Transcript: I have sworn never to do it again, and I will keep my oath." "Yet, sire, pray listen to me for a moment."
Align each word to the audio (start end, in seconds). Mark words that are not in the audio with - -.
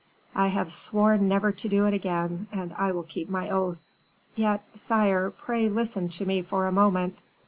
I 0.33 0.47
have 0.47 0.71
sworn 0.71 1.27
never 1.29 1.51
to 1.51 1.69
do 1.69 1.85
it 1.85 1.93
again, 1.93 2.47
and 2.51 2.73
I 2.73 2.91
will 2.91 3.03
keep 3.03 3.29
my 3.29 3.51
oath." 3.51 3.83
"Yet, 4.35 4.63
sire, 4.73 5.29
pray 5.29 5.69
listen 5.69 6.09
to 6.09 6.25
me 6.25 6.41
for 6.41 6.65
a 6.65 6.71
moment." 6.71 7.21